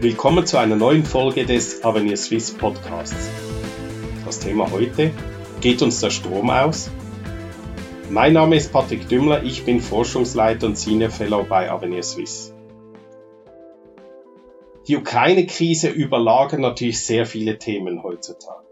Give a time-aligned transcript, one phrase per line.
[0.00, 3.28] Willkommen zu einer neuen Folge des Avenir Swiss Podcasts.
[4.24, 5.10] Das Thema heute,
[5.60, 6.88] geht uns der Strom aus?
[8.08, 12.54] Mein Name ist Patrick Dümmler, ich bin Forschungsleiter und Senior Fellow bei Avenir Swiss.
[14.86, 18.68] Die Ukraine-Krise überlagert natürlich sehr viele Themen heutzutage.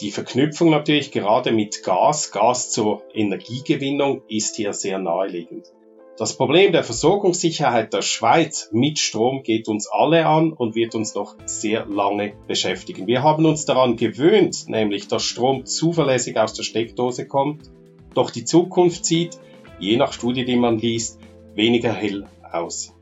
[0.00, 5.72] Die Verknüpfung natürlich gerade mit Gas, Gas zur Energiegewinnung ist hier sehr naheliegend.
[6.20, 11.14] Das Problem der Versorgungssicherheit der Schweiz mit Strom geht uns alle an und wird uns
[11.14, 13.06] noch sehr lange beschäftigen.
[13.06, 17.70] Wir haben uns daran gewöhnt, nämlich dass Strom zuverlässig aus der Steckdose kommt,
[18.12, 19.38] doch die Zukunft sieht,
[19.78, 21.18] je nach Studie, die man liest,
[21.54, 22.92] weniger hell aus.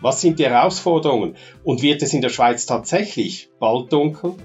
[0.00, 4.36] Was sind die Herausforderungen und wird es in der Schweiz tatsächlich bald dunkel?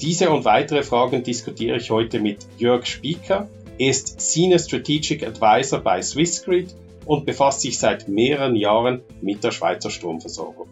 [0.00, 3.48] Diese und weitere Fragen diskutiere ich heute mit Jörg Spieker.
[3.78, 6.74] Er ist Senior Strategic Advisor bei Swissgrid
[7.08, 10.68] und befasst sich seit mehreren Jahren mit der Schweizer Stromversorgung.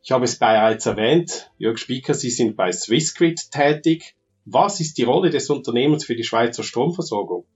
[0.00, 4.14] Ich habe es bereits erwähnt, Jörg Spieker, Sie sind bei Swissgrid tätig.
[4.44, 7.46] Was ist die Rolle des Unternehmens für die Schweizer Stromversorgung?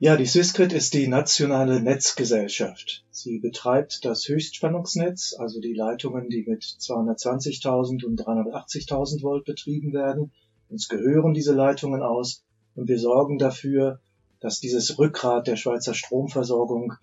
[0.00, 3.04] Ja, die Swissgrid ist die nationale Netzgesellschaft.
[3.12, 10.32] Sie betreibt das Höchstspannungsnetz, also die Leitungen, die mit 220.000 und 380.000 Volt betrieben werden.
[10.68, 12.42] Uns gehören diese Leitungen aus
[12.80, 14.00] und wir sorgen dafür,
[14.40, 16.94] dass dieses Rückgrat der Schweizer Stromversorgung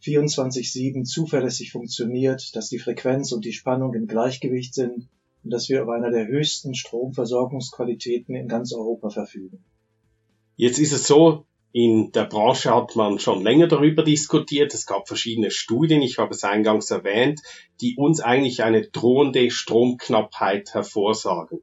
[0.00, 5.08] 24-7 zuverlässig funktioniert, dass die Frequenz und die Spannung im Gleichgewicht sind
[5.42, 9.64] und dass wir über einer der höchsten Stromversorgungsqualitäten in ganz Europa verfügen.
[10.54, 14.72] Jetzt ist es so, in der Branche hat man schon länger darüber diskutiert.
[14.72, 17.40] Es gab verschiedene Studien, ich habe es eingangs erwähnt,
[17.80, 21.60] die uns eigentlich eine drohende Stromknappheit hervorsagen.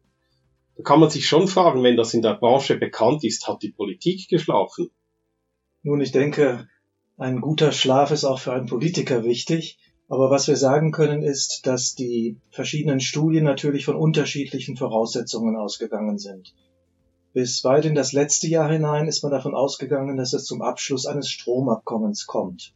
[0.83, 4.27] Kann man sich schon fragen, wenn das in der Branche bekannt ist, hat die Politik
[4.29, 4.89] geschlafen?
[5.83, 6.67] Nun, ich denke,
[7.17, 9.77] ein guter Schlaf ist auch für einen Politiker wichtig.
[10.11, 16.19] Aber was wir sagen können, ist, dass die verschiedenen Studien natürlich von unterschiedlichen Voraussetzungen ausgegangen
[16.19, 16.53] sind.
[17.31, 21.05] Bis weit in das letzte Jahr hinein ist man davon ausgegangen, dass es zum Abschluss
[21.05, 22.73] eines Stromabkommens kommt.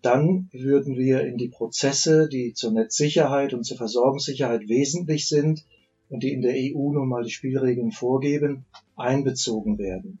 [0.00, 5.66] Dann würden wir in die Prozesse, die zur Netzsicherheit und zur Versorgungssicherheit wesentlich sind,
[6.10, 8.64] und die in der EU nun mal die Spielregeln vorgeben,
[8.96, 10.18] einbezogen werden.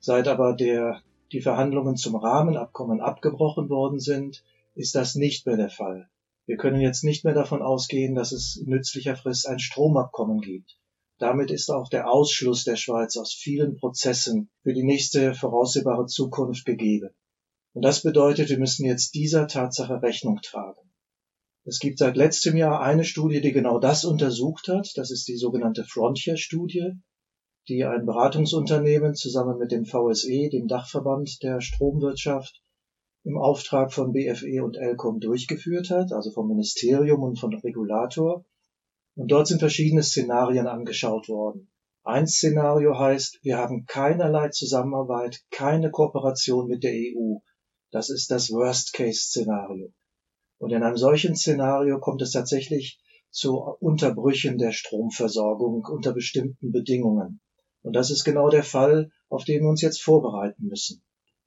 [0.00, 4.44] Seit aber der, die Verhandlungen zum Rahmenabkommen abgebrochen worden sind,
[4.74, 6.08] ist das nicht mehr der Fall.
[6.46, 10.78] Wir können jetzt nicht mehr davon ausgehen, dass es nützlicher Frist ein Stromabkommen gibt.
[11.18, 16.66] Damit ist auch der Ausschluss der Schweiz aus vielen Prozessen für die nächste voraussehbare Zukunft
[16.66, 17.10] gegeben.
[17.72, 20.85] Und das bedeutet, wir müssen jetzt dieser Tatsache Rechnung tragen.
[21.68, 24.92] Es gibt seit letztem Jahr eine Studie, die genau das untersucht hat.
[24.94, 26.92] Das ist die sogenannte Frontier-Studie,
[27.66, 32.62] die ein Beratungsunternehmen zusammen mit dem VSE, dem Dachverband der Stromwirtschaft,
[33.24, 38.44] im Auftrag von BFE und ELCOM durchgeführt hat, also vom Ministerium und vom Regulator.
[39.16, 41.68] Und dort sind verschiedene Szenarien angeschaut worden.
[42.04, 47.38] Ein Szenario heißt, wir haben keinerlei Zusammenarbeit, keine Kooperation mit der EU.
[47.90, 49.92] Das ist das Worst-Case-Szenario.
[50.58, 52.98] Und in einem solchen Szenario kommt es tatsächlich
[53.30, 57.40] zu Unterbrüchen der Stromversorgung unter bestimmten Bedingungen.
[57.82, 61.02] Und das ist genau der Fall, auf den wir uns jetzt vorbereiten müssen.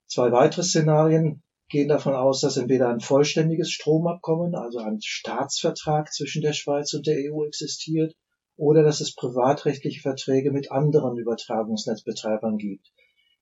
[0.05, 6.41] Zwei weitere Szenarien gehen davon aus, dass entweder ein vollständiges Stromabkommen, also ein Staatsvertrag zwischen
[6.41, 8.15] der Schweiz und der EU existiert,
[8.57, 12.91] oder dass es privatrechtliche Verträge mit anderen Übertragungsnetzbetreibern gibt.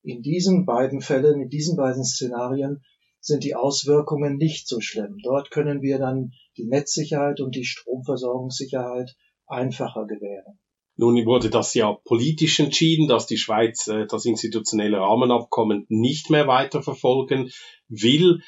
[0.04, 2.84] In diesen beiden Fällen, in diesen beiden Szenarien
[3.20, 5.18] sind die Auswirkungen nicht so schlimm.
[5.24, 9.16] Dort können wir dann die Netzsicherheit und die Stromversorgungssicherheit
[9.48, 10.60] einfacher gewähren.
[10.98, 16.48] Nun wurde das ja politisch entschieden, dass die Schweiz äh, das institutionelle Rahmenabkommen nicht mehr
[16.48, 17.52] weiterverfolgen
[17.88, 18.42] will.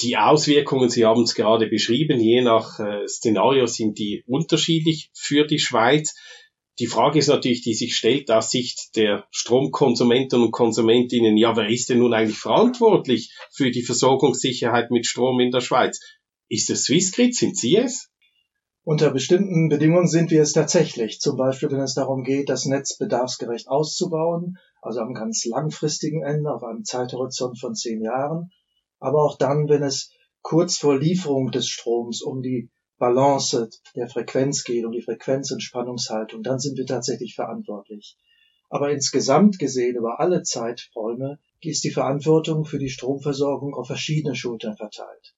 [0.00, 5.44] Die Auswirkungen, Sie haben es gerade beschrieben, je nach äh, Szenario sind die unterschiedlich für
[5.44, 6.14] die Schweiz.
[6.80, 11.68] Die Frage ist natürlich, die sich stellt aus Sicht der Stromkonsumenten und Konsumentinnen, ja, wer
[11.68, 15.98] ist denn nun eigentlich verantwortlich für die Versorgungssicherheit mit Strom in der Schweiz?
[16.48, 17.34] Ist es Swissgrid?
[17.34, 18.10] Sind Sie es?
[18.84, 21.20] Unter bestimmten Bedingungen sind wir es tatsächlich.
[21.20, 26.54] Zum Beispiel, wenn es darum geht, das Netz bedarfsgerecht auszubauen, also am ganz langfristigen Ende,
[26.54, 28.50] auf einem Zeithorizont von zehn Jahren.
[29.00, 30.10] Aber auch dann, wenn es
[30.42, 35.62] kurz vor Lieferung des Stroms um die Balance der Frequenz geht, um die Frequenz- und
[35.62, 38.16] Spannungshaltung, dann sind wir tatsächlich verantwortlich.
[38.70, 44.76] Aber insgesamt gesehen über alle Zeiträume ist die Verantwortung für die Stromversorgung auf verschiedene Schultern
[44.76, 45.34] verteilt.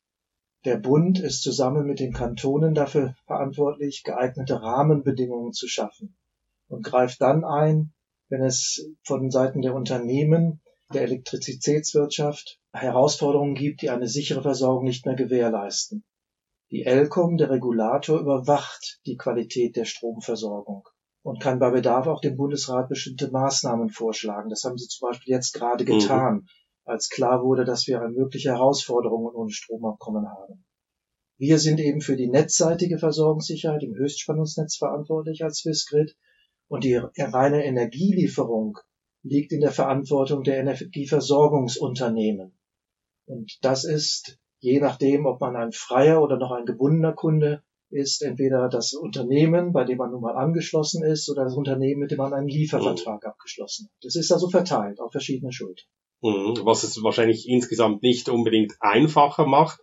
[0.65, 6.17] Der Bund ist zusammen mit den Kantonen dafür verantwortlich, geeignete Rahmenbedingungen zu schaffen
[6.69, 7.93] und greift dann ein,
[8.29, 10.61] wenn es von Seiten der Unternehmen
[10.93, 16.05] der Elektrizitätswirtschaft Herausforderungen gibt, die eine sichere Versorgung nicht mehr gewährleisten.
[16.71, 20.87] Die ELCOM, der Regulator, überwacht die Qualität der Stromversorgung
[21.23, 24.51] und kann bei Bedarf auch dem Bundesrat bestimmte Maßnahmen vorschlagen.
[24.51, 25.99] Das haben sie zum Beispiel jetzt gerade mhm.
[25.99, 26.47] getan, mhm.
[26.85, 30.65] als klar wurde, dass wir eine mögliche Herausforderung ohne Stromabkommen haben.
[31.39, 36.15] Wir sind eben für die netzseitige Versorgungssicherheit im Höchstspannungsnetz verantwortlich als Swissgrid
[36.69, 38.79] und die reine Energielieferung
[39.23, 42.59] liegt in der Verantwortung der Energieversorgungsunternehmen.
[43.27, 48.23] Und das ist, je nachdem, ob man ein freier oder noch ein gebundener Kunde ist,
[48.23, 52.19] entweder das Unternehmen, bei dem man nun mal angeschlossen ist, oder das Unternehmen, mit dem
[52.19, 53.31] man einen Liefervertrag mhm.
[53.31, 54.05] abgeschlossen hat.
[54.05, 55.87] Das ist also verteilt auf verschiedene Schultern.
[56.23, 56.61] Mhm.
[56.65, 59.81] Was es wahrscheinlich insgesamt nicht unbedingt einfacher macht.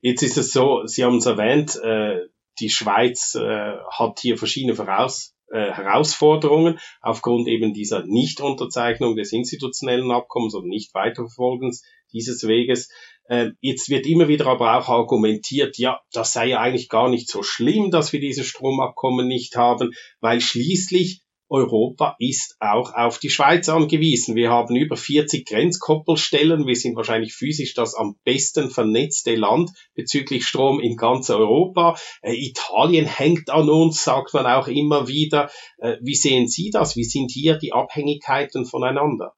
[0.00, 2.20] Jetzt ist es so, Sie haben es erwähnt, äh,
[2.60, 10.10] die Schweiz äh, hat hier verschiedene Voraus äh, Herausforderungen aufgrund eben dieser Nichtunterzeichnung des institutionellen
[10.10, 11.82] Abkommens oder nicht Weiterverfolgens
[12.12, 12.88] dieses Weges.
[13.30, 17.28] Äh, jetzt wird immer wieder aber auch argumentiert, ja, das sei ja eigentlich gar nicht
[17.28, 23.30] so schlimm, dass wir dieses Stromabkommen nicht haben, weil schließlich Europa ist auch auf die
[23.30, 24.34] Schweiz angewiesen.
[24.34, 26.66] Wir haben über 40 Grenzkoppelstellen.
[26.66, 31.96] Wir sind wahrscheinlich physisch das am besten vernetzte Land bezüglich Strom in ganz Europa.
[32.22, 35.50] Äh, Italien hängt an uns, sagt man auch immer wieder.
[35.78, 36.96] Äh, wie sehen Sie das?
[36.96, 39.34] Wie sind hier die Abhängigkeiten voneinander?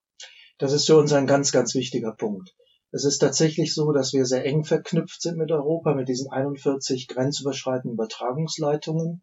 [0.57, 2.55] Das ist für uns ein ganz, ganz wichtiger Punkt.
[2.95, 7.09] Es ist tatsächlich so, dass wir sehr eng verknüpft sind mit Europa, mit diesen 41
[7.09, 9.23] grenzüberschreitenden Übertragungsleitungen.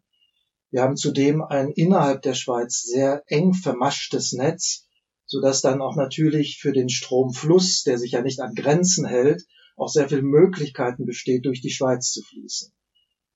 [0.72, 4.88] Wir haben zudem ein innerhalb der Schweiz sehr eng vermaschtes Netz,
[5.24, 9.44] so dass dann auch natürlich für den Stromfluss, der sich ja nicht an Grenzen hält,
[9.76, 12.72] auch sehr viel Möglichkeiten besteht, durch die Schweiz zu fließen.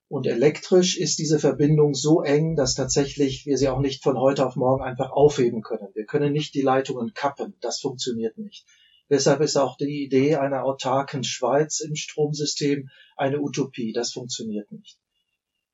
[0.08, 4.44] Und elektrisch ist diese Verbindung so eng, dass tatsächlich wir sie auch nicht von heute
[4.44, 5.94] auf morgen einfach aufheben können.
[5.94, 7.54] Wir können nicht die Leitungen kappen.
[7.60, 8.66] Das funktioniert nicht.
[9.10, 13.92] Deshalb ist auch die Idee einer autarken Schweiz im Stromsystem eine Utopie.
[13.92, 14.98] Das funktioniert nicht.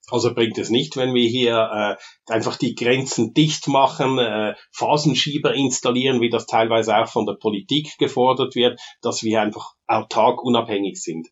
[0.09, 5.55] Also bringt es nicht, wenn wir hier äh, einfach die Grenzen dicht machen, äh, Phasenschieber
[5.55, 11.00] installieren, wie das teilweise auch von der Politik gefordert wird, dass wir einfach autark unabhängig
[11.00, 11.29] sind.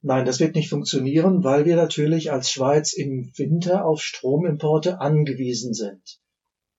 [0.00, 5.74] Nein, das wird nicht funktionieren, weil wir natürlich als Schweiz im Winter auf Stromimporte angewiesen
[5.74, 6.18] sind.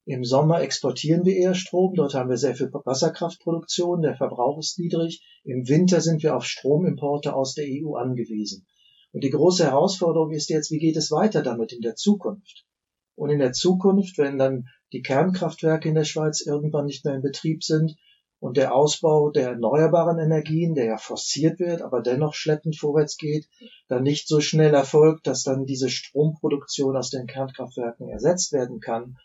[0.06, 4.78] Im Sommer exportieren wir eher Strom, dort haben wir sehr viel Wasserkraftproduktion, der Verbrauch ist
[4.78, 5.24] niedrig.
[5.46, 8.68] Im Winter sind wir auf Stromimporte aus der EU angewiesen.
[9.14, 12.66] Und die große Herausforderung ist jetzt, wie geht es weiter damit in der Zukunft?
[13.16, 17.22] Und in der Zukunft, wenn dann die Kernkraftwerke in der Schweiz irgendwann nicht mehr in
[17.22, 17.96] Betrieb sind
[18.40, 23.48] und der Ausbau der erneuerbaren Energien, der ja forciert wird, aber dennoch schleppend vorwärts geht,
[23.88, 29.16] dann nicht so schnell erfolgt, dass dann diese Stromproduktion aus den Kernkraftwerken ersetzt werden kann,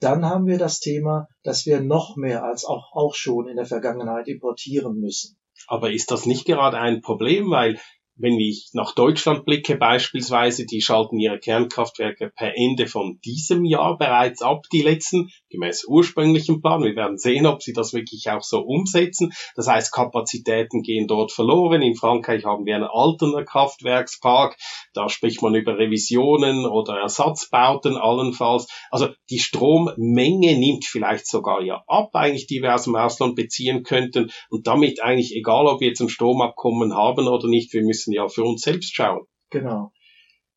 [0.00, 3.66] dann haben wir das Thema, dass wir noch mehr als auch, auch schon in der
[3.66, 5.38] Vergangenheit importieren müssen.
[5.66, 7.78] Aber ist das nicht gerade ein Problem, weil
[8.18, 13.96] wenn ich nach Deutschland blicke beispielsweise, die schalten ihre Kernkraftwerke per Ende von diesem Jahr
[13.96, 16.82] bereits ab, die letzten, gemäß ursprünglichem Plan.
[16.82, 19.32] Wir werden sehen, ob sie das wirklich auch so umsetzen.
[19.54, 21.80] Das heißt, Kapazitäten gehen dort verloren.
[21.80, 24.56] In Frankreich haben wir einen alternden Kraftwerkspark.
[24.92, 28.66] Da spricht man über Revisionen oder Ersatzbauten allenfalls.
[28.90, 33.84] Also die Strommenge nimmt vielleicht sogar ja ab, eigentlich die wir aus dem Ausland beziehen
[33.84, 34.30] könnten.
[34.50, 38.12] Und damit eigentlich, egal ob wir jetzt ein Stromabkommen haben oder nicht, wir müssen müssen
[38.12, 39.26] ja für uns selbst schauen.
[39.50, 39.92] Genau.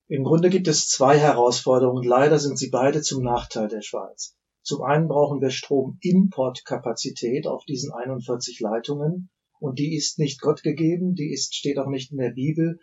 [0.07, 2.03] Im Grunde gibt es zwei Herausforderungen.
[2.03, 4.35] Leider sind sie beide zum Nachteil der Schweiz.
[4.63, 9.29] Zum einen brauchen wir Stromimportkapazität auf diesen 41 Leitungen.
[9.59, 12.79] Und die ist nicht Gott gegeben, die ist, steht auch nicht in der Bibel.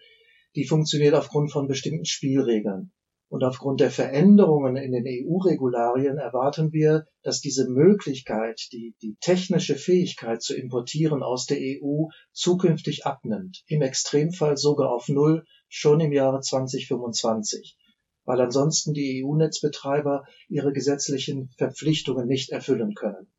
[0.55, 2.93] Die funktioniert aufgrund von bestimmten Spielregeln.
[3.31, 9.77] Und aufgrund der Veränderungen in den EU-Regularien erwarten wir, dass diese Möglichkeit, die, die technische
[9.77, 16.13] Fähigkeit zu importieren aus der EU zukünftig abnimmt, im Extremfall sogar auf Null schon im
[16.13, 17.77] Jahre 2025,
[18.25, 23.31] weil ansonsten die EU-Netzbetreiber ihre gesetzlichen Verpflichtungen nicht erfüllen können.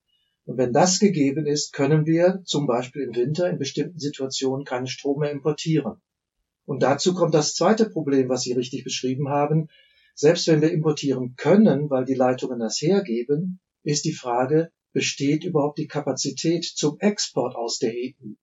[0.45, 4.87] Und wenn das gegeben ist, können wir zum Beispiel im Winter in bestimmten Situationen keinen
[4.87, 6.01] Strom mehr importieren.
[6.69, 9.69] Und dazu kommt das zweite Problem, was Sie richtig beschrieben haben.
[10.13, 15.79] Selbst wenn wir importieren können, weil die Leitungen das hergeben, ist die Frage, besteht überhaupt
[15.79, 18.33] die Kapazität zum Export aus der EU?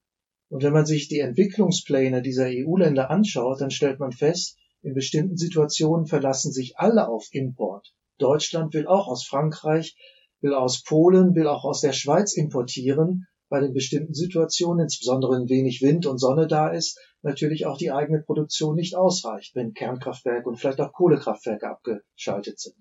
[0.48, 5.36] Und wenn man sich die Entwicklungspläne dieser EU-Länder anschaut, dann stellt man fest, in bestimmten
[5.36, 7.94] Situationen verlassen sich alle auf Import.
[8.18, 9.94] Deutschland will auch aus Frankreich,
[10.40, 15.48] will aus Polen, will auch aus der Schweiz importieren, bei den bestimmten Situationen, insbesondere wenn
[15.48, 20.48] wenig Wind und Sonne da ist, natürlich auch die eigene Produktion nicht ausreicht, wenn Kernkraftwerke
[20.48, 22.76] und vielleicht auch Kohlekraftwerke abgeschaltet sind.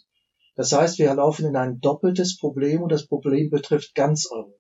[0.56, 4.56] Das heißt, wir laufen in ein doppeltes Problem und das Problem betrifft ganz Europa.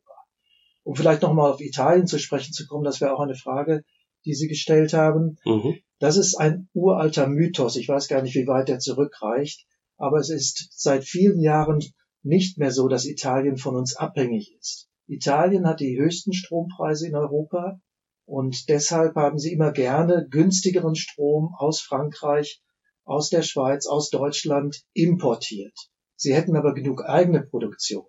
[0.83, 3.83] Um vielleicht nochmal auf Italien zu sprechen zu kommen, das wäre auch eine Frage,
[4.25, 5.37] die Sie gestellt haben.
[5.45, 5.77] Mhm.
[5.99, 7.75] Das ist ein uralter Mythos.
[7.77, 9.65] Ich weiß gar nicht, wie weit der zurückreicht.
[9.97, 11.79] Aber es ist seit vielen Jahren
[12.21, 14.89] nicht mehr so, dass Italien von uns abhängig ist.
[15.07, 17.79] Italien hat die höchsten Strompreise in Europa
[18.25, 22.63] und deshalb haben sie immer gerne günstigeren Strom aus Frankreich,
[23.03, 25.77] aus der Schweiz, aus Deutschland importiert.
[26.15, 28.05] Sie hätten aber genug eigene Produktion.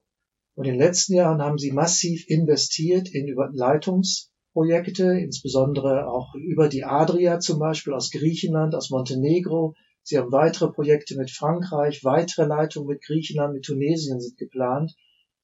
[0.55, 6.85] Und in den letzten Jahren haben sie massiv investiert in Leitungsprojekte, insbesondere auch über die
[6.85, 9.75] Adria zum Beispiel aus Griechenland, aus Montenegro.
[10.03, 14.95] Sie haben weitere Projekte mit Frankreich, weitere Leitungen mit Griechenland, mit Tunesien sind geplant.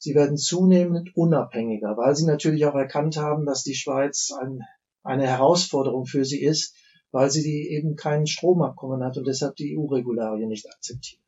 [0.03, 4.59] Sie werden zunehmend unabhängiger, weil sie natürlich auch erkannt haben, dass die Schweiz ein,
[5.05, 6.75] eine Herausforderung für sie ist,
[7.13, 11.23] weil sie eben kein Stromabkommen hat und deshalb die EU-Regularien nicht akzeptiert.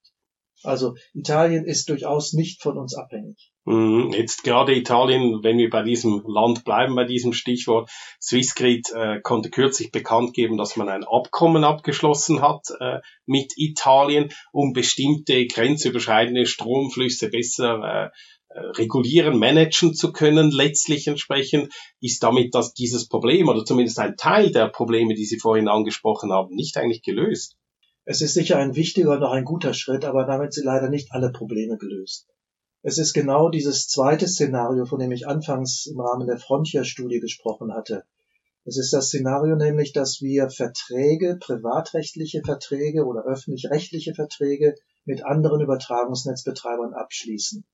[0.64, 3.52] Also Italien ist durchaus nicht von uns abhängig.
[3.64, 4.11] Mhm.
[4.12, 7.90] Jetzt gerade Italien, wenn wir bei diesem Land bleiben, bei diesem Stichwort,
[8.21, 14.31] Swissgrid äh, konnte kürzlich bekannt geben, dass man ein Abkommen abgeschlossen hat äh, mit Italien,
[14.52, 18.11] um bestimmte grenzüberschreitende Stromflüsse besser äh,
[18.55, 20.51] regulieren, managen zu können.
[20.51, 25.39] Letztlich entsprechend ist damit dass dieses Problem oder zumindest ein Teil der Probleme, die Sie
[25.39, 27.57] vorhin angesprochen haben, nicht eigentlich gelöst.
[28.05, 31.13] Es ist sicher ein wichtiger und auch ein guter Schritt, aber damit sind leider nicht
[31.13, 32.29] alle Probleme gelöst.
[32.83, 37.73] Es ist genau dieses zweite Szenario, von dem ich anfangs im Rahmen der Frontier-Studie gesprochen
[37.73, 38.05] hatte.
[38.67, 44.75] Es ist das Szenario nämlich, dass wir Verträge, privatrechtliche Verträge oder öffentlich-rechtliche Verträge
[45.07, 47.65] mit anderen Übertragungsnetzbetreibern abschließen.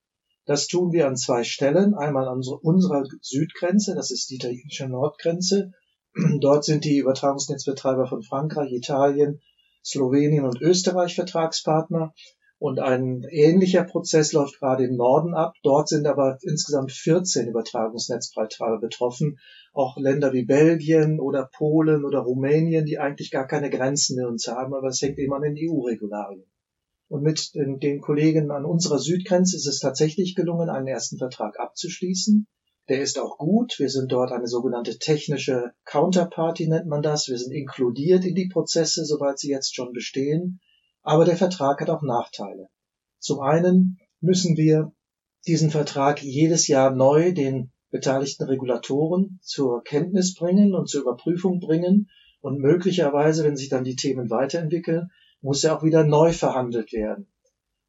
[0.50, 1.95] Das tun wir an zwei Stellen.
[1.95, 5.71] Einmal an unserer Südgrenze, das ist die italienische Nordgrenze.
[6.40, 9.40] Dort sind die Übertragungsnetzbetreiber von Frankreich, Italien,
[9.85, 12.14] Slowenien und Österreich Vertragspartner.
[12.59, 15.54] Und ein ähnlicher Prozess läuft gerade im Norden ab.
[15.62, 19.38] Dort sind aber insgesamt 14 Übertragungsnetzbetreiber betroffen.
[19.73, 24.49] Auch Länder wie Belgien oder Polen oder Rumänien, die eigentlich gar keine Grenzen mehr uns
[24.49, 26.50] haben, aber es hängt eben an den EU-Regularien.
[27.11, 31.59] Und mit den, den Kollegen an unserer Südgrenze ist es tatsächlich gelungen, einen ersten Vertrag
[31.59, 32.47] abzuschließen.
[32.88, 33.81] Der ist auch gut.
[33.81, 37.26] Wir sind dort eine sogenannte technische Counterparty, nennt man das.
[37.26, 40.61] Wir sind inkludiert in die Prozesse, soweit sie jetzt schon bestehen.
[41.02, 42.69] Aber der Vertrag hat auch Nachteile.
[43.19, 44.93] Zum einen müssen wir
[45.49, 52.09] diesen Vertrag jedes Jahr neu den beteiligten Regulatoren zur Kenntnis bringen und zur Überprüfung bringen.
[52.40, 57.26] Und möglicherweise, wenn sich dann die Themen weiterentwickeln, muss er auch wieder neu verhandelt werden.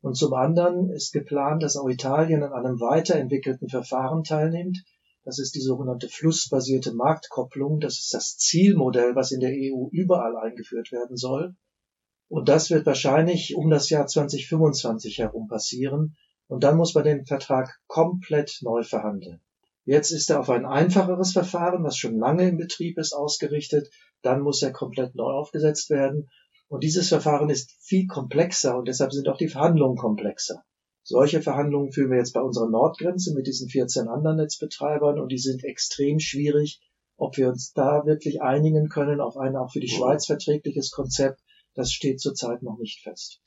[0.02, 4.84] Und zum anderen ist geplant, dass auch Italien an einem weiterentwickelten Verfahren teilnimmt.
[5.24, 7.80] Das ist die sogenannte flussbasierte Marktkopplung.
[7.80, 11.56] Das ist das Zielmodell, was in der EU überall eingeführt werden soll.
[12.30, 16.16] Und das wird wahrscheinlich um das Jahr 2025 herum passieren.
[16.48, 19.42] Und dann muss man den Vertrag komplett neu verhandeln.
[19.86, 23.90] Jetzt ist er auf ein einfacheres Verfahren, was schon lange in Betrieb ist, ausgerichtet.
[24.22, 26.30] Dann muss er komplett neu aufgesetzt werden.
[26.72, 30.64] Und dieses Verfahren ist viel komplexer und deshalb sind auch die Verhandlungen komplexer.
[31.04, 35.38] Solche Verhandlungen führen wir jetzt bei unserer Nordgrenze mit diesen 14 anderen Netzbetreibern und die
[35.38, 36.80] sind extrem schwierig.
[37.18, 41.42] Ob wir uns da wirklich einigen können auf ein auch für die Schweiz verträgliches Konzept,
[41.76, 43.42] das steht zurzeit noch nicht fest.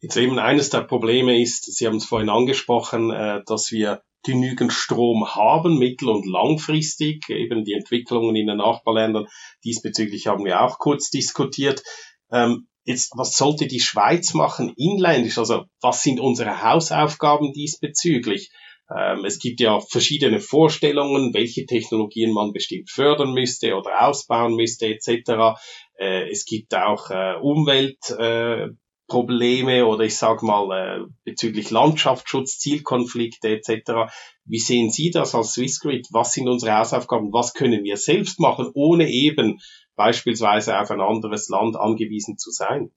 [0.00, 4.74] Jetzt eben eines der Probleme ist, Sie haben es vorhin angesprochen, äh, dass wir genügend
[4.74, 7.30] Strom haben, mittel- und langfristig.
[7.30, 9.26] Eben die Entwicklungen in den Nachbarländern
[9.64, 11.82] diesbezüglich haben wir auch kurz diskutiert.
[12.30, 15.38] Ähm, jetzt, was sollte die Schweiz machen inländisch?
[15.38, 18.50] Also was sind unsere Hausaufgaben diesbezüglich?
[18.90, 24.86] Ähm, es gibt ja verschiedene Vorstellungen, welche Technologien man bestimmt fördern müsste oder ausbauen müsste
[24.86, 25.58] etc.
[25.98, 33.48] Äh, es gibt auch äh, Umweltprobleme äh, oder ich sage mal äh, bezüglich Landschaftsschutz, Zielkonflikte
[33.48, 34.10] etc.
[34.46, 36.06] Wie sehen Sie das als Swissgrid?
[36.10, 37.34] Was sind unsere Hausaufgaben?
[37.34, 39.60] Was können wir selbst machen, ohne eben
[39.98, 42.92] beispielsweise auf ein anderes Land angewiesen zu sein?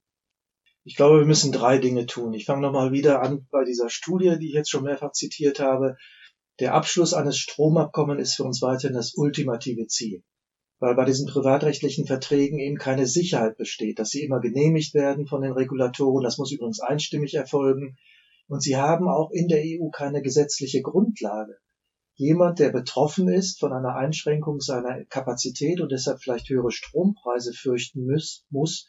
[0.83, 2.33] Ich glaube, wir müssen drei Dinge tun.
[2.33, 5.97] Ich fange nochmal wieder an bei dieser Studie, die ich jetzt schon mehrfach zitiert habe.
[6.59, 10.23] Der Abschluss eines Stromabkommens ist für uns weiterhin das ultimative Ziel,
[10.79, 15.41] weil bei diesen privatrechtlichen Verträgen eben keine Sicherheit besteht, dass sie immer genehmigt werden von
[15.41, 16.23] den Regulatoren.
[16.23, 17.97] Das muss übrigens einstimmig erfolgen.
[18.47, 21.57] Und sie haben auch in der EU keine gesetzliche Grundlage
[22.21, 28.05] jemand, der betroffen ist von einer Einschränkung seiner Kapazität und deshalb vielleicht höhere Strompreise fürchten
[28.05, 28.87] muss, muss,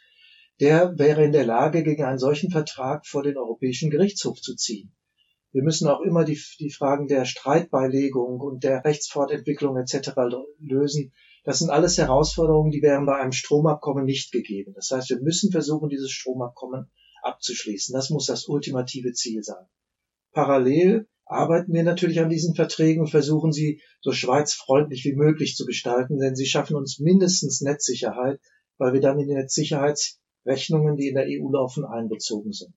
[0.61, 4.95] der wäre in der Lage, gegen einen solchen Vertrag vor den Europäischen Gerichtshof zu ziehen.
[5.51, 10.11] Wir müssen auch immer die, die Fragen der Streitbeilegung und der Rechtsfortentwicklung etc.
[10.59, 11.12] lösen.
[11.45, 14.73] Das sind alles Herausforderungen, die wären bei einem Stromabkommen nicht gegeben.
[14.75, 16.91] Das heißt, wir müssen versuchen, dieses Stromabkommen
[17.23, 17.95] abzuschließen.
[17.95, 19.67] Das muss das ultimative Ziel sein.
[20.33, 25.67] Parallel arbeiten wir natürlich an diesen Verträgen und versuchen sie so schweizfreundlich wie möglich zu
[25.67, 28.41] gestalten, denn sie schaffen uns mindestens Netzsicherheit,
[28.79, 32.75] weil wir dann in die Netzsicherheitsrechnungen, die in der EU laufen, einbezogen sind.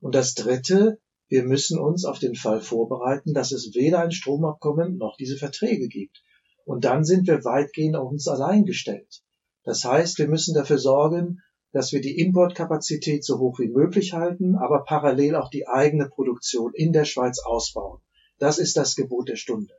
[0.00, 4.96] Und das Dritte, wir müssen uns auf den Fall vorbereiten, dass es weder ein Stromabkommen
[4.96, 6.22] noch diese Verträge gibt.
[6.64, 9.22] Und dann sind wir weitgehend auf uns allein gestellt.
[9.62, 11.40] Das heißt, wir müssen dafür sorgen,
[11.72, 16.72] dass wir die Importkapazität so hoch wie möglich halten, aber parallel auch die eigene Produktion
[16.74, 18.00] in der Schweiz ausbauen.
[18.38, 19.74] Das ist das Gebot der Stunde.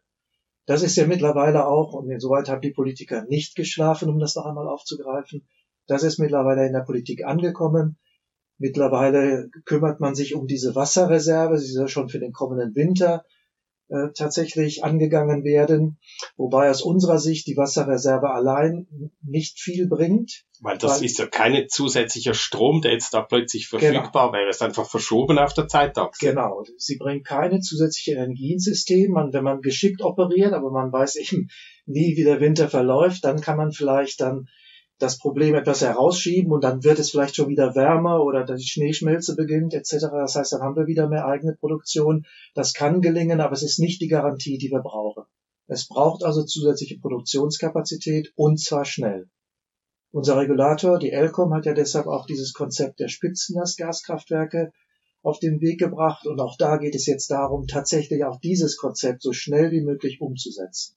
[0.66, 4.46] Das ist ja mittlerweile auch, und insoweit haben die Politiker nicht geschlafen, um das noch
[4.46, 5.48] einmal aufzugreifen,
[5.88, 7.98] das ist mittlerweile in der Politik angekommen.
[8.58, 13.26] Mittlerweile kümmert man sich um diese Wasserreserve, sie soll schon für den kommenden Winter
[13.92, 16.00] äh, tatsächlich angegangen werden,
[16.38, 18.88] wobei aus unserer Sicht die Wasserreserve allein
[19.22, 20.46] nicht viel bringt.
[20.62, 24.34] Weil das weil, ist ja kein zusätzlicher Strom, der jetzt da plötzlich verfügbar genau.
[24.34, 24.50] wäre.
[24.50, 26.26] Ist einfach verschoben auf der Zeitachse.
[26.26, 26.64] Genau.
[26.78, 29.12] Sie bringt keine zusätzliche Energie ins System.
[29.12, 31.50] Man, wenn man geschickt operiert, aber man weiß eben
[31.86, 34.48] nie, wie der Winter verläuft, dann kann man vielleicht dann
[35.02, 39.36] das Problem etwas herausschieben und dann wird es vielleicht schon wieder wärmer oder die Schneeschmelze
[39.36, 40.08] beginnt etc.
[40.12, 42.26] Das heißt, dann haben wir wieder mehr eigene Produktion.
[42.54, 45.24] Das kann gelingen, aber es ist nicht die Garantie, die wir brauchen.
[45.68, 49.28] Es braucht also zusätzliche Produktionskapazität und zwar schnell.
[50.12, 54.72] Unser Regulator, die ELCOM, hat ja deshalb auch dieses Konzept der Spitzenlastgaskraftwerke
[55.24, 59.22] auf den Weg gebracht und auch da geht es jetzt darum, tatsächlich auch dieses Konzept
[59.22, 60.96] so schnell wie möglich umzusetzen.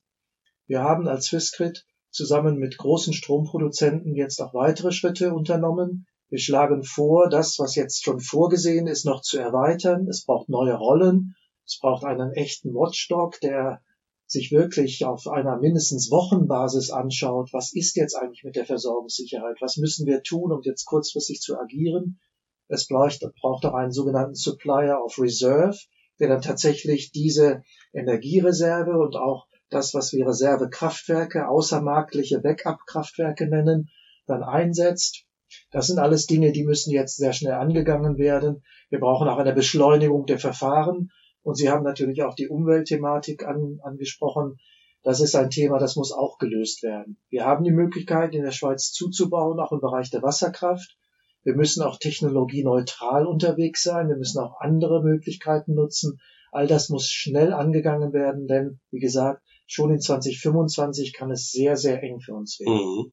[0.66, 6.06] Wir haben als Swissgrid zusammen mit großen Stromproduzenten jetzt auch weitere Schritte unternommen.
[6.28, 10.09] Wir schlagen vor, das, was jetzt schon vorgesehen ist, noch zu erweitern.
[10.09, 11.35] Es braucht neue Rollen.
[11.66, 13.83] Es braucht einen echten Watchdog, der
[14.26, 19.56] sich wirklich auf einer mindestens Wochenbasis anschaut, was ist jetzt eigentlich mit der Versorgungssicherheit?
[19.61, 22.21] Was müssen wir tun, um jetzt kurzfristig zu agieren?
[22.68, 25.76] Es braucht, braucht auch einen sogenannten Supplier of Reserve,
[26.18, 33.90] der dann tatsächlich diese Energiereserve und auch das, was wir Reservekraftwerke, außermarktliche Backup-Kraftwerke nennen,
[34.26, 35.25] dann einsetzt.
[35.71, 38.62] Das sind alles Dinge, die müssen jetzt sehr schnell angegangen werden.
[38.90, 41.10] Wir brauchen auch eine Beschleunigung der Verfahren.
[41.43, 44.56] Und Sie haben natürlich auch die Umweltthematik an, angesprochen.
[45.02, 47.19] Das ist ein Thema, das muss auch gelöst werden.
[47.28, 50.97] Wir haben die Möglichkeit, in der Schweiz zuzubauen, auch im Bereich der Wasserkraft.
[51.43, 54.08] Wir müssen auch technologieneutral unterwegs sein.
[54.08, 56.19] Wir müssen auch andere Möglichkeiten nutzen.
[56.52, 61.77] All das muss schnell angegangen werden, denn, wie gesagt, schon in 2025 kann es sehr,
[61.77, 62.75] sehr eng für uns werden.
[62.75, 63.13] Mhm.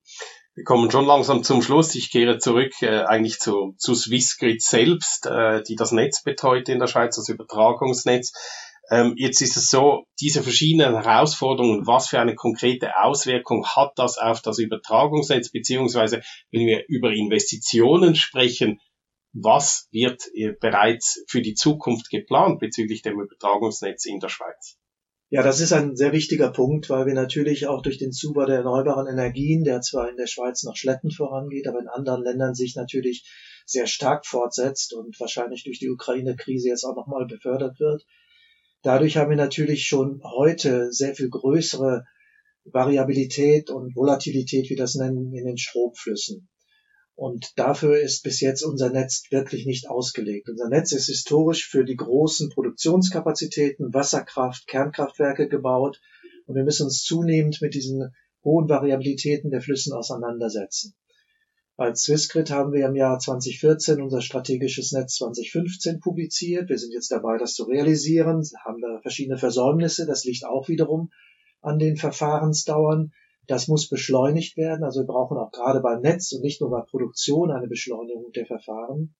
[0.53, 1.95] Wir kommen schon langsam zum Schluss.
[1.95, 6.79] Ich kehre zurück äh, eigentlich zu, zu Swissgrid selbst, äh, die das Netz betreut in
[6.79, 8.33] der Schweiz, das Übertragungsnetz.
[8.89, 14.17] Ähm, jetzt ist es so, diese verschiedenen Herausforderungen, was für eine konkrete Auswirkung hat das
[14.17, 18.81] auf das Übertragungsnetz, beziehungsweise wenn wir über Investitionen sprechen,
[19.31, 24.77] was wird äh, bereits für die Zukunft geplant bezüglich dem Übertragungsnetz in der Schweiz?
[25.33, 28.57] Ja, das ist ein sehr wichtiger Punkt, weil wir natürlich auch durch den Zubau der
[28.57, 32.75] erneuerbaren Energien, der zwar in der Schweiz noch schleppend vorangeht, aber in anderen Ländern sich
[32.75, 33.31] natürlich
[33.65, 38.05] sehr stark fortsetzt und wahrscheinlich durch die Ukraine-Krise jetzt auch nochmal befördert wird.
[38.81, 42.03] Dadurch haben wir natürlich schon heute sehr viel größere
[42.65, 46.49] Variabilität und Volatilität, wie das nennen, in den Stromflüssen.
[47.21, 50.49] Und dafür ist bis jetzt unser Netz wirklich nicht ausgelegt.
[50.49, 56.01] Unser Netz ist historisch für die großen Produktionskapazitäten, Wasserkraft, Kernkraftwerke gebaut.
[56.47, 60.95] Und wir müssen uns zunehmend mit diesen hohen Variabilitäten der Flüssen auseinandersetzen.
[61.77, 66.69] Als Swissgrid haben wir im Jahr 2014 unser strategisches Netz 2015 publiziert.
[66.69, 70.07] Wir sind jetzt dabei, das zu realisieren, haben da verschiedene Versäumnisse.
[70.07, 71.11] Das liegt auch wiederum
[71.61, 73.11] an den Verfahrensdauern.
[73.47, 74.83] Das muss beschleunigt werden.
[74.83, 78.45] Also wir brauchen auch gerade beim Netz und nicht nur bei Produktion eine Beschleunigung der
[78.45, 79.15] Verfahren.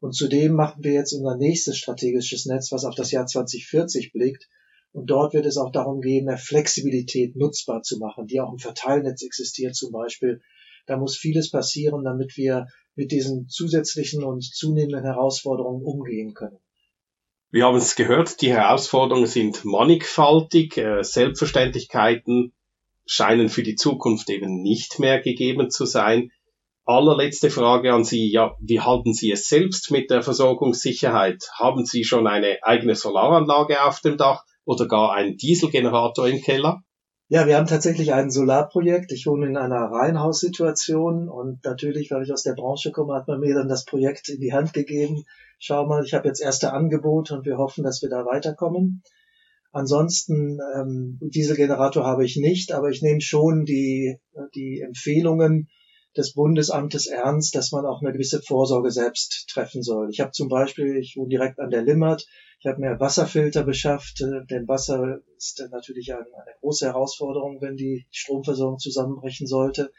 [0.00, 4.48] Und zudem machen wir jetzt unser nächstes strategisches Netz, was auf das Jahr 2040 blickt.
[4.92, 8.58] Und dort wird es auch darum gehen, mehr Flexibilität nutzbar zu machen, die auch im
[8.58, 10.42] Verteilnetz existiert zum Beispiel.
[10.86, 16.58] Da muss vieles passieren, damit wir mit diesen zusätzlichen und zunehmenden Herausforderungen umgehen können.
[17.50, 22.52] Wir haben es gehört, die Herausforderungen sind mannigfaltig, äh, Selbstverständlichkeiten
[23.06, 26.30] scheinen für die Zukunft eben nicht mehr gegeben zu sein.
[26.84, 28.30] Allerletzte Frage an Sie.
[28.30, 31.48] Ja, wie halten Sie es selbst mit der Versorgungssicherheit?
[31.58, 36.82] Haben Sie schon eine eigene Solaranlage auf dem Dach oder gar einen Dieselgenerator im Keller?
[37.28, 39.10] Ja, wir haben tatsächlich ein Solarprojekt.
[39.10, 43.40] Ich wohne in einer Reihenhaussituation und natürlich, weil ich aus der Branche komme, hat man
[43.40, 45.24] mir dann das Projekt in die Hand gegeben.
[45.58, 49.02] Schau mal, ich habe jetzt erste Angebote und wir hoffen, dass wir da weiterkommen.
[49.72, 54.18] Ansonsten ähm, Dieselgenerator habe ich nicht, aber ich nehme schon die,
[54.54, 55.68] die Empfehlungen
[56.14, 60.10] des Bundesamtes ernst, dass man auch eine gewisse Vorsorge selbst treffen soll.
[60.10, 62.26] Ich habe zum Beispiel, ich wohne direkt an der Limmat,
[62.60, 66.26] ich habe mir Wasserfilter beschafft, äh, denn Wasser ist natürlich eine,
[66.60, 69.90] große Herausforderung, wenn die Stromversorgung zusammenbrechen sollte.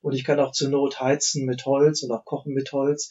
[0.00, 3.10] und ich kann auch zur Not heizen mit Holz und auch kochen mit Holz.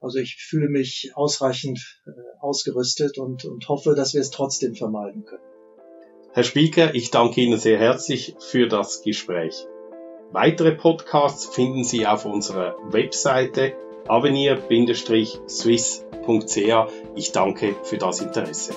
[0.00, 5.24] Also ich fühle mich ausreichend äh, ausgerüstet und, und hoffe, dass wir es trotzdem vermeiden
[5.24, 5.55] können.
[6.36, 9.66] Herr Spieker, ich danke Ihnen sehr herzlich für das Gespräch.
[10.32, 13.72] Weitere Podcasts finden Sie auf unserer Webseite
[14.06, 16.92] avenir-swiss.ch.
[17.14, 18.74] Ich danke für das Interesse.